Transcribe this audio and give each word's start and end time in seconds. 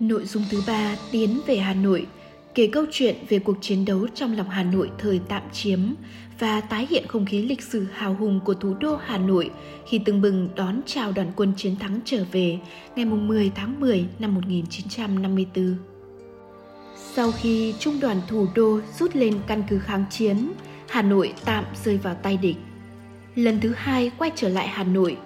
Nội 0.00 0.24
dung 0.24 0.44
thứ 0.50 0.62
ba 0.66 0.96
tiến 1.10 1.40
về 1.46 1.56
Hà 1.56 1.74
Nội, 1.74 2.06
kể 2.54 2.68
câu 2.72 2.84
chuyện 2.90 3.16
về 3.28 3.38
cuộc 3.38 3.56
chiến 3.60 3.84
đấu 3.84 4.06
trong 4.14 4.36
lòng 4.36 4.50
Hà 4.50 4.62
Nội 4.62 4.90
thời 4.98 5.20
tạm 5.28 5.42
chiếm 5.52 5.78
và 6.38 6.60
tái 6.60 6.86
hiện 6.90 7.06
không 7.08 7.26
khí 7.26 7.42
lịch 7.42 7.62
sử 7.62 7.86
hào 7.92 8.14
hùng 8.14 8.40
của 8.44 8.54
thủ 8.54 8.74
đô 8.74 8.96
Hà 8.96 9.18
Nội 9.18 9.50
khi 9.86 10.00
từng 10.04 10.20
bừng 10.20 10.48
đón 10.56 10.80
chào 10.86 11.12
đoàn 11.12 11.32
quân 11.36 11.52
chiến 11.56 11.76
thắng 11.76 12.00
trở 12.04 12.24
về 12.32 12.58
ngày 12.96 13.04
10 13.04 13.52
tháng 13.54 13.80
10 13.80 14.06
năm 14.18 14.34
1954. 14.34 15.76
Sau 17.14 17.32
khi 17.32 17.74
trung 17.78 18.00
đoàn 18.00 18.20
thủ 18.28 18.46
đô 18.54 18.80
rút 18.98 19.16
lên 19.16 19.34
căn 19.46 19.62
cứ 19.68 19.78
kháng 19.78 20.04
chiến, 20.10 20.52
Hà 20.88 21.02
Nội 21.02 21.32
tạm 21.44 21.64
rơi 21.84 21.96
vào 21.96 22.14
tay 22.14 22.36
địch. 22.36 22.56
Lần 23.34 23.60
thứ 23.60 23.72
hai 23.76 24.10
quay 24.18 24.30
trở 24.36 24.48
lại 24.48 24.68
Hà 24.68 24.84
Nội, 24.84 25.16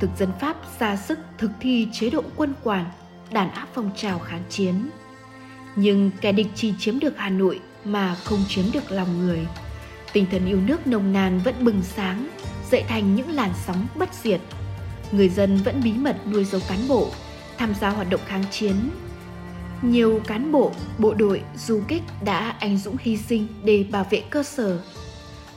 thực 0.00 0.10
dân 0.18 0.28
Pháp 0.40 0.56
ra 0.78 0.96
sức 0.96 1.18
thực 1.38 1.50
thi 1.60 1.88
chế 1.92 2.10
độ 2.10 2.22
quân 2.36 2.54
quản, 2.62 2.84
đàn 3.32 3.50
áp 3.50 3.68
phong 3.74 3.90
trào 3.96 4.18
kháng 4.18 4.42
chiến. 4.50 4.90
Nhưng 5.76 6.10
kẻ 6.20 6.32
địch 6.32 6.46
chỉ 6.54 6.74
chiếm 6.78 6.98
được 6.98 7.18
Hà 7.18 7.30
Nội 7.30 7.60
mà 7.84 8.14
không 8.14 8.44
chiếm 8.48 8.64
được 8.72 8.90
lòng 8.90 9.18
người. 9.18 9.46
Tinh 10.12 10.26
thần 10.30 10.46
yêu 10.46 10.60
nước 10.60 10.86
nồng 10.86 11.12
nàn 11.12 11.40
vẫn 11.44 11.54
bừng 11.64 11.82
sáng, 11.82 12.28
dậy 12.70 12.84
thành 12.88 13.14
những 13.14 13.30
làn 13.30 13.50
sóng 13.66 13.86
bất 13.94 14.14
diệt. 14.14 14.40
Người 15.12 15.28
dân 15.28 15.56
vẫn 15.56 15.80
bí 15.84 15.92
mật 15.92 16.16
nuôi 16.26 16.44
dấu 16.44 16.60
cán 16.68 16.78
bộ, 16.88 17.08
tham 17.58 17.74
gia 17.80 17.90
hoạt 17.90 18.10
động 18.10 18.20
kháng 18.26 18.44
chiến. 18.50 18.74
Nhiều 19.82 20.20
cán 20.26 20.52
bộ, 20.52 20.72
bộ 20.98 21.14
đội, 21.14 21.42
du 21.56 21.82
kích 21.88 22.02
đã 22.24 22.56
anh 22.60 22.78
dũng 22.78 22.96
hy 23.00 23.16
sinh 23.16 23.46
để 23.64 23.84
bảo 23.90 24.06
vệ 24.10 24.20
cơ 24.30 24.42
sở. 24.42 24.80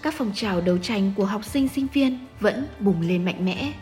Các 0.01 0.13
phong 0.17 0.31
trào 0.35 0.61
đấu 0.61 0.77
tranh 0.77 1.13
của 1.15 1.25
học 1.25 1.45
sinh 1.45 1.67
sinh 1.67 1.87
viên 1.93 2.25
vẫn 2.39 2.67
bùng 2.79 3.01
lên 3.01 3.25
mạnh 3.25 3.45
mẽ. 3.45 3.73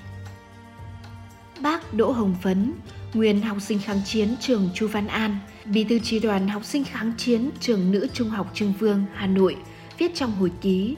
Bác 1.59 1.93
Đỗ 1.93 2.11
Hồng 2.11 2.35
Phấn, 2.41 2.73
nguyên 3.13 3.41
học 3.41 3.57
sinh 3.61 3.79
kháng 3.79 4.01
chiến 4.05 4.35
trường 4.39 4.69
Chu 4.73 4.87
Văn 4.87 5.07
An, 5.07 5.37
bí 5.65 5.83
thư 5.83 5.99
tri 5.99 6.19
đoàn 6.19 6.47
học 6.47 6.65
sinh 6.65 6.83
kháng 6.83 7.13
chiến 7.17 7.49
trường 7.59 7.91
nữ 7.91 8.07
trung 8.13 8.29
học 8.29 8.51
Trưng 8.53 8.73
Vương, 8.79 9.03
Hà 9.13 9.27
Nội, 9.27 9.55
viết 9.97 10.11
trong 10.15 10.31
hồi 10.31 10.51
ký, 10.61 10.95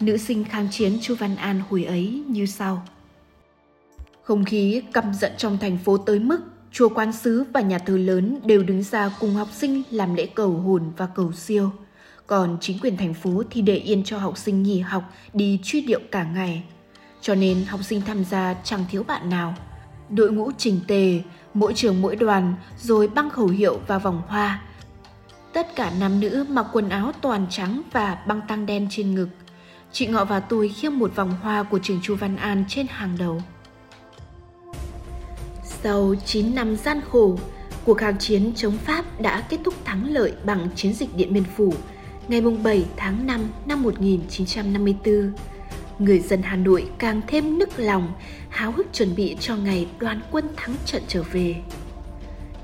nữ 0.00 0.16
sinh 0.16 0.44
kháng 0.44 0.68
chiến 0.70 0.98
Chu 1.02 1.14
Văn 1.14 1.36
An 1.36 1.62
hồi 1.70 1.84
ấy 1.84 2.22
như 2.28 2.46
sau. 2.46 2.82
Không 4.22 4.44
khí 4.44 4.82
căm 4.92 5.14
giận 5.14 5.32
trong 5.38 5.58
thành 5.58 5.78
phố 5.84 5.96
tới 5.96 6.18
mức 6.18 6.40
chùa 6.72 6.88
quan 6.88 7.12
sứ 7.12 7.44
và 7.52 7.60
nhà 7.60 7.78
thờ 7.78 7.96
lớn 7.96 8.38
đều 8.44 8.62
đứng 8.62 8.82
ra 8.82 9.10
cùng 9.20 9.34
học 9.34 9.48
sinh 9.52 9.82
làm 9.90 10.14
lễ 10.14 10.26
cầu 10.26 10.50
hồn 10.52 10.92
và 10.96 11.06
cầu 11.06 11.32
siêu. 11.32 11.70
Còn 12.26 12.58
chính 12.60 12.78
quyền 12.78 12.96
thành 12.96 13.14
phố 13.14 13.42
thì 13.50 13.62
để 13.62 13.76
yên 13.76 14.04
cho 14.04 14.18
học 14.18 14.38
sinh 14.38 14.62
nghỉ 14.62 14.80
học 14.80 15.02
đi 15.32 15.60
truy 15.62 15.80
điệu 15.80 16.00
cả 16.10 16.24
ngày. 16.24 16.62
Cho 17.20 17.34
nên 17.34 17.64
học 17.64 17.80
sinh 17.84 18.00
tham 18.06 18.24
gia 18.24 18.54
chẳng 18.64 18.84
thiếu 18.90 19.02
bạn 19.02 19.30
nào. 19.30 19.54
Đội 20.08 20.32
ngũ 20.32 20.50
trình 20.58 20.80
tề, 20.86 21.20
mỗi 21.56 21.74
trường 21.74 22.02
mỗi 22.02 22.16
đoàn 22.16 22.54
rồi 22.78 23.08
băng 23.08 23.30
khẩu 23.30 23.46
hiệu 23.46 23.80
và 23.86 23.98
vòng 23.98 24.22
hoa. 24.26 24.62
Tất 25.52 25.76
cả 25.76 25.92
nam 26.00 26.20
nữ 26.20 26.46
mặc 26.48 26.66
quần 26.72 26.88
áo 26.88 27.12
toàn 27.20 27.46
trắng 27.50 27.82
và 27.92 28.18
băng 28.26 28.40
tăng 28.48 28.66
đen 28.66 28.86
trên 28.90 29.14
ngực. 29.14 29.28
Chị 29.92 30.06
Ngọ 30.06 30.24
và 30.24 30.40
tôi 30.40 30.68
khiêng 30.68 30.98
một 30.98 31.16
vòng 31.16 31.34
hoa 31.42 31.62
của 31.62 31.78
trường 31.82 32.00
Chu 32.02 32.14
Văn 32.14 32.36
An 32.36 32.64
trên 32.68 32.86
hàng 32.90 33.16
đầu. 33.18 33.42
Sau 35.64 36.14
9 36.24 36.54
năm 36.54 36.76
gian 36.76 37.00
khổ, 37.10 37.38
cuộc 37.84 37.98
kháng 37.98 38.18
chiến 38.18 38.52
chống 38.56 38.78
Pháp 38.78 39.20
đã 39.20 39.40
kết 39.40 39.60
thúc 39.64 39.74
thắng 39.84 40.10
lợi 40.10 40.32
bằng 40.44 40.68
chiến 40.74 40.92
dịch 40.92 41.16
Điện 41.16 41.32
Biên 41.32 41.44
Phủ 41.56 41.74
ngày 42.28 42.40
7 42.40 42.86
tháng 42.96 43.26
5 43.26 43.40
năm 43.66 43.82
1954 43.82 45.32
người 45.98 46.20
dân 46.20 46.42
Hà 46.42 46.56
Nội 46.56 46.90
càng 46.98 47.20
thêm 47.26 47.58
nức 47.58 47.78
lòng, 47.78 48.12
háo 48.48 48.72
hức 48.72 48.86
chuẩn 48.92 49.14
bị 49.14 49.36
cho 49.40 49.56
ngày 49.56 49.88
đoàn 49.98 50.20
quân 50.30 50.48
thắng 50.56 50.74
trận 50.84 51.02
trở 51.08 51.22
về. 51.22 51.54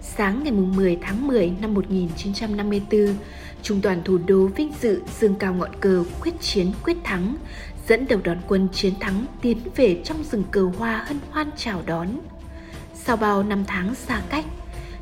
Sáng 0.00 0.44
ngày 0.44 0.52
10 0.52 0.98
tháng 1.02 1.27
10 1.27 1.52
năm 1.61 1.74
1954, 1.74 3.16
Trung 3.62 3.80
đoàn 3.80 4.02
thủ 4.05 4.19
đô 4.27 4.47
vinh 4.47 4.72
dự 4.80 5.02
dương 5.20 5.34
cao 5.34 5.55
ngọn 5.55 5.70
cờ 5.80 6.05
quyết 6.20 6.41
chiến 6.41 6.72
quyết 6.84 6.97
thắng, 7.05 7.36
dẫn 7.89 8.06
đầu 8.08 8.20
đoàn 8.24 8.40
quân 8.48 8.68
chiến 8.73 8.95
thắng 9.01 9.27
tiến 9.42 9.58
về 9.77 10.01
trong 10.05 10.24
rừng 10.24 10.45
cờ 10.51 10.62
hoa 10.79 11.05
hân 11.06 11.18
hoan 11.30 11.51
chào 11.56 11.83
đón. 11.86 12.08
Sau 12.95 13.17
bao 13.17 13.42
năm 13.42 13.64
tháng 13.67 13.95
xa 13.95 14.23
cách, 14.29 14.45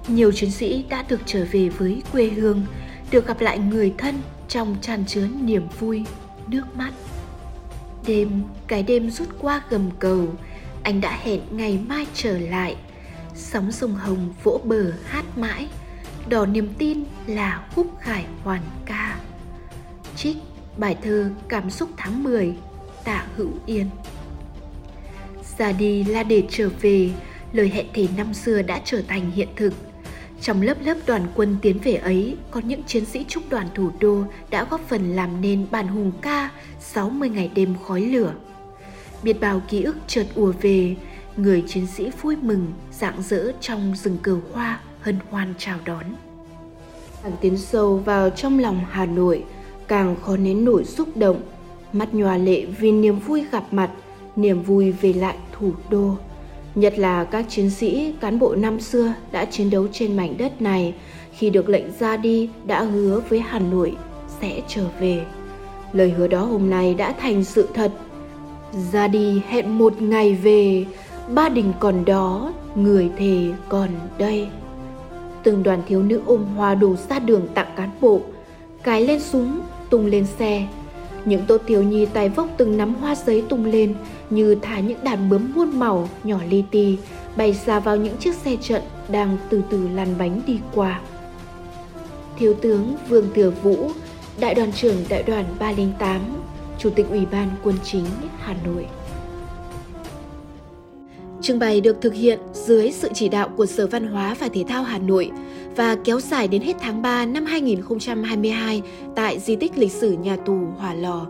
nhiều 0.09 0.33
chiến 0.33 0.51
sĩ 0.51 0.85
đã 0.89 1.05
được 1.09 1.21
trở 1.27 1.47
về 1.51 1.69
với 1.69 2.03
quê 2.13 2.27
hương, 2.29 2.67
được 3.11 3.27
gặp 3.27 3.41
lại 3.41 3.59
người 3.59 3.95
thân 3.99 4.15
trong 4.49 4.77
tràn 4.81 5.07
chứa 5.07 5.29
niềm 5.41 5.69
vui, 5.81 6.05
nước 6.47 6.77
mắt. 6.77 6.93
Đêm, 8.07 8.43
cái 8.67 8.83
đêm 8.83 9.11
rút 9.11 9.29
qua 9.41 9.63
gầm 9.71 9.91
cầu, 9.99 10.29
anh 10.83 11.01
đã 11.01 11.19
hẹn 11.23 11.41
ngày 11.51 11.79
mai 11.89 12.07
trở 12.15 12.39
lại. 12.39 12.77
Sóng 13.35 13.73
sông 13.73 13.95
Hồng 13.95 14.35
vỗ 14.43 14.61
bờ 14.65 14.93
hát 15.05 15.39
mãi, 15.39 15.67
đỏ 16.29 16.47
niềm 16.47 16.69
tin 16.79 17.05
là 17.27 17.67
khúc 17.75 17.87
khải 18.01 18.27
hoàn 18.45 18.63
ca. 18.87 19.21
Trích 20.17 20.37
bài 20.77 20.97
thơ 21.03 21.31
Cảm 21.49 21.71
xúc 21.71 21.89
tháng 21.97 22.23
10, 22.23 22.55
tạ 23.05 23.27
hữu 23.37 23.51
yên. 23.67 23.91
Ra 25.59 25.73
đi 25.73 26.05
là 26.05 26.23
để 26.23 26.43
trở 26.51 26.69
về, 26.81 27.11
lời 27.53 27.71
hẹn 27.75 27.87
thề 27.95 28.09
năm 28.17 28.35
xưa 28.35 28.63
đã 28.63 28.81
trở 28.85 29.03
thành 29.09 29.31
hiện 29.31 29.49
thực– 29.57 29.75
trong 30.41 30.63
lớp 30.63 30.75
lớp 30.85 30.97
đoàn 31.07 31.27
quân 31.35 31.57
tiến 31.63 31.79
về 31.85 31.95
ấy, 31.95 32.37
có 32.51 32.61
những 32.61 32.83
chiến 32.83 33.05
sĩ 33.05 33.25
trúc 33.29 33.43
đoàn 33.51 33.67
thủ 33.75 33.91
đô 34.01 34.23
đã 34.51 34.67
góp 34.71 34.81
phần 34.89 35.17
làm 35.17 35.41
nên 35.41 35.67
bản 35.71 35.89
hùng 35.89 36.13
ca 36.23 36.51
60 36.81 37.29
ngày 37.29 37.51
đêm 37.55 37.75
khói 37.87 38.01
lửa. 38.01 38.33
Biết 39.23 39.41
bao 39.41 39.63
ký 39.69 39.83
ức 39.83 39.97
chợt 40.07 40.27
ùa 40.35 40.53
về, 40.61 40.97
người 41.37 41.65
chiến 41.67 41.87
sĩ 41.87 42.11
vui 42.23 42.37
mừng, 42.37 42.73
rạng 42.93 43.23
rỡ 43.23 43.53
trong 43.61 43.95
rừng 43.97 44.19
cờ 44.23 44.37
hoa 44.53 44.81
hân 45.01 45.19
hoan 45.31 45.55
chào 45.59 45.79
đón. 45.85 46.05
Càng 47.23 47.33
tiến 47.41 47.57
sâu 47.57 47.97
vào 47.97 48.31
trong 48.31 48.59
lòng 48.59 48.81
Hà 48.91 49.07
Nội, 49.07 49.45
càng 49.89 50.17
khó 50.23 50.37
nén 50.37 50.65
nổi 50.65 50.85
xúc 50.85 51.17
động, 51.17 51.41
mắt 51.93 52.15
nhòa 52.15 52.37
lệ 52.37 52.65
vì 52.65 52.93
niềm 52.93 53.19
vui 53.19 53.45
gặp 53.53 53.65
mặt, 53.71 53.91
niềm 54.37 54.63
vui 54.63 54.93
về 54.93 55.13
lại 55.13 55.37
thủ 55.53 55.73
đô 55.91 56.17
nhất 56.81 56.99
là 56.99 57.25
các 57.25 57.47
chiến 57.49 57.71
sĩ, 57.71 58.13
cán 58.21 58.39
bộ 58.39 58.55
năm 58.55 58.81
xưa 58.81 59.13
đã 59.33 59.45
chiến 59.45 59.71
đấu 59.71 59.87
trên 59.93 60.17
mảnh 60.17 60.35
đất 60.39 60.63
này 60.63 60.95
khi 61.33 61.51
được 61.51 61.69
lệnh 61.69 61.93
ra 61.99 62.17
đi 62.17 62.49
đã 62.67 62.83
hứa 62.83 63.21
với 63.29 63.41
Hà 63.41 63.59
Nội 63.59 63.97
sẽ 64.41 64.61
trở 64.69 64.85
về. 65.01 65.25
Lời 65.93 66.11
hứa 66.11 66.27
đó 66.27 66.45
hôm 66.45 66.71
nay 66.71 66.95
đã 66.95 67.13
thành 67.13 67.45
sự 67.45 67.69
thật. 67.75 67.93
Ra 68.93 69.09
đi 69.09 69.43
hẹn 69.49 69.79
một 69.79 70.03
ngày 70.03 70.35
về, 70.35 70.87
ba 71.35 71.49
đình 71.49 71.73
còn 71.81 72.05
đó, 72.05 72.53
người 72.75 73.11
thề 73.19 73.49
còn 73.69 73.89
đây. 74.19 74.49
Từng 75.43 75.63
đoàn 75.63 75.83
thiếu 75.89 76.03
nữ 76.03 76.21
ôm 76.27 76.45
hoa 76.57 76.75
đổ 76.75 76.97
ra 77.09 77.19
đường 77.19 77.49
tặng 77.55 77.73
cán 77.77 77.91
bộ, 78.01 78.21
cái 78.83 79.07
lên 79.07 79.21
súng, 79.21 79.61
tung 79.91 80.07
lên 80.07 80.27
xe, 80.39 80.67
những 81.25 81.43
tô 81.47 81.59
thiếu 81.67 81.83
nhi 81.83 82.07
tay 82.07 82.29
vốc 82.29 82.49
từng 82.57 82.77
nắm 82.77 82.95
hoa 82.95 83.15
giấy 83.15 83.43
tung 83.49 83.65
lên 83.65 83.95
như 84.31 84.55
thả 84.55 84.81
những 84.81 85.05
đàn 85.05 85.31
bướm 85.31 85.53
muôn 85.55 85.79
màu 85.79 86.09
nhỏ 86.25 86.39
li 86.49 86.65
ti 86.71 86.99
bay 87.37 87.55
xa 87.55 87.81
vào 87.81 87.97
những 87.97 88.17
chiếc 88.17 88.35
xe 88.35 88.57
trận 88.57 88.83
đang 89.09 89.37
từ 89.49 89.63
từ 89.71 89.89
lăn 89.89 90.15
bánh 90.19 90.41
đi 90.47 90.59
qua. 90.75 91.01
Thiếu 92.39 92.55
tướng 92.55 92.97
Vương 93.09 93.29
Thừa 93.35 93.51
Vũ, 93.63 93.91
Đại 94.41 94.55
đoàn 94.55 94.73
trưởng 94.73 94.97
Đại 95.09 95.23
đoàn 95.23 95.45
308, 95.59 96.21
Chủ 96.79 96.91
tịch 96.91 97.07
Ủy 97.11 97.27
ban 97.27 97.51
Quân 97.63 97.77
chính 97.85 98.05
Hà 98.39 98.57
Nội. 98.65 98.87
Trưng 101.51 101.59
bày 101.59 101.81
được 101.81 101.97
thực 102.01 102.15
hiện 102.15 102.39
dưới 102.53 102.93
sự 102.93 103.09
chỉ 103.15 103.29
đạo 103.29 103.49
của 103.57 103.67
Sở 103.67 103.87
Văn 103.87 104.07
hóa 104.07 104.37
và 104.41 104.49
Thể 104.49 104.65
thao 104.69 104.83
Hà 104.83 104.99
Nội 104.99 105.31
và 105.77 105.97
kéo 106.05 106.21
dài 106.21 106.49
đến 106.49 106.63
hết 106.63 106.77
tháng 106.81 107.03
3 107.03 107.27
năm 107.27 107.45
2022 107.45 108.83
tại 109.17 109.39
di 109.39 109.57
tích 109.57 109.79
lịch 109.79 109.93
sử 109.93 110.13
nhà 110.13 110.37
tù 110.37 110.59
Hỏa 110.79 110.95
Lò. 110.95 111.27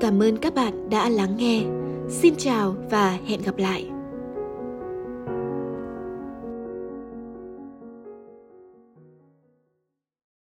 Cảm 0.00 0.22
ơn 0.22 0.36
các 0.36 0.54
bạn 0.54 0.90
đã 0.90 1.08
lắng 1.08 1.36
nghe. 1.36 1.62
Xin 2.08 2.34
chào 2.38 2.74
và 2.90 3.18
hẹn 3.26 3.42
gặp 3.42 3.58
lại. 3.58 3.86